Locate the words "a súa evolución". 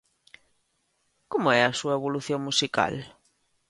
1.63-2.39